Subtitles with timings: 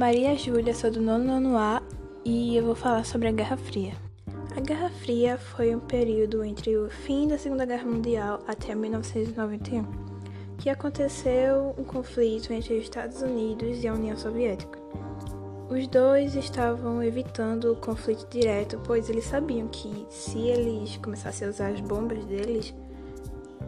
[0.00, 1.82] Maria Júlia, sou do nono ano A
[2.24, 3.92] e eu vou falar sobre a Guerra Fria.
[4.56, 9.84] A Guerra Fria foi um período entre o fim da Segunda Guerra Mundial até 1991,
[10.56, 14.78] que aconteceu um conflito entre os Estados Unidos e a União Soviética.
[15.68, 21.50] Os dois estavam evitando o conflito direto, pois eles sabiam que se eles começassem a
[21.50, 22.74] usar as bombas deles,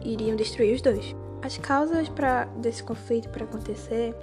[0.03, 1.15] iriam destruir os dois.
[1.43, 4.15] As causas pra, desse conflito para acontecer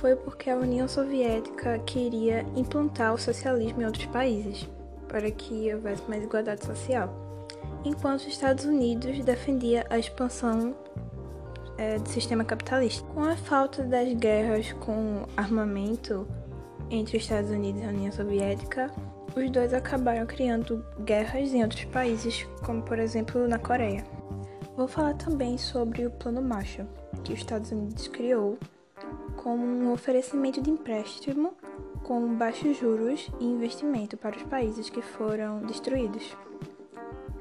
[0.00, 4.68] foi porque a União Soviética queria implantar o socialismo em outros países,
[5.08, 7.12] para que houvesse mais igualdade social,
[7.84, 10.74] enquanto os Estados Unidos defendia a expansão
[11.78, 13.06] é, do sistema capitalista.
[13.12, 16.26] Com a falta das guerras com armamento
[16.90, 18.90] entre os Estados Unidos e a União Soviética,
[19.34, 24.04] os dois acabaram criando guerras em outros países, como por exemplo na Coreia.
[24.76, 26.86] Vou falar também sobre o Plano Marshall,
[27.24, 28.58] que os Estados Unidos criou
[29.46, 31.54] como um oferecimento de empréstimo
[32.02, 36.36] com baixos juros e investimento para os países que foram destruídos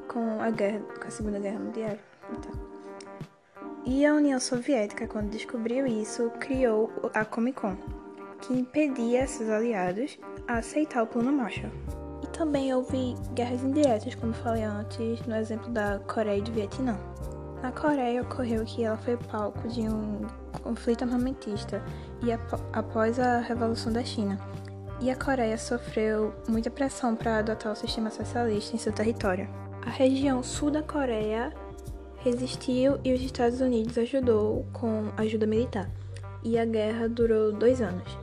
[0.08, 1.98] com a guerra, com a Segunda Guerra Mundial.
[2.32, 2.52] Então.
[3.84, 7.76] E a União Soviética, quando descobriu isso, criou a Comic Con,
[8.40, 11.72] que impedia seus aliados a aceitar o Plano Marshall.
[12.22, 17.00] E também houve guerras indiretas, como falei antes, no exemplo da Coreia e do Vietnã.
[17.62, 20.22] Na Coreia ocorreu que ela foi palco de um
[20.62, 21.82] conflito armamentista
[22.24, 22.32] e
[22.74, 24.40] após a Revolução da China.
[25.02, 29.48] E a Coreia sofreu muita pressão para adotar o sistema socialista em seu território.
[29.86, 31.54] A região sul da Coreia
[32.18, 35.90] resistiu e os Estados Unidos ajudou com ajuda militar.
[36.44, 38.18] E a guerra durou dois anos.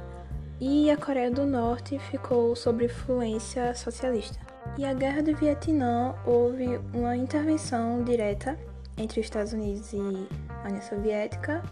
[0.60, 4.38] E a Coreia do Norte ficou sob influência socialista.
[4.78, 8.56] E a guerra do Vietnã houve uma intervenção direta
[8.96, 11.62] entre os Estados Unidos e a União Soviética.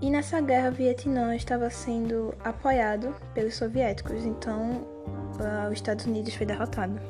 [0.00, 4.86] E nessa guerra, o Vietnã estava sendo apoiado pelos soviéticos, então
[5.40, 7.00] uh, os Estados Unidos foi derrotado.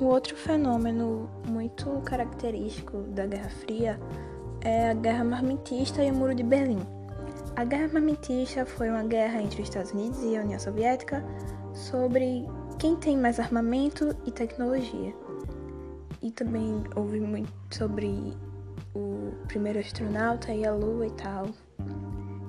[0.00, 4.00] Um outro fenômeno muito característico da Guerra Fria
[4.60, 6.80] é a Guerra Marmitista e o Muro de Berlim.
[7.54, 11.24] A Guerra Marmitista foi uma guerra entre os Estados Unidos e a União Soviética
[11.72, 15.14] sobre quem tem mais armamento e tecnologia
[16.22, 18.34] e também ouvi muito sobre
[18.94, 21.48] o primeiro astronauta e a Lua e tal.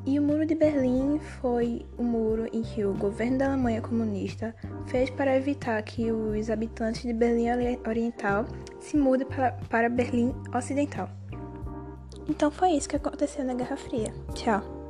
[0.05, 4.53] E o Muro de Berlim foi o muro em que o governo da Alemanha comunista
[4.85, 7.47] fez para evitar que os habitantes de Berlim
[7.87, 8.45] Oriental
[8.81, 9.25] se mudem
[9.69, 11.09] para, Berlim Ocidental.
[12.27, 14.13] Então foi isso que aconteceu na Guerra Fria.
[14.33, 14.82] Tchau!